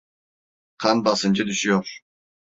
[0.77, 1.99] Kan basıncı düşüyor.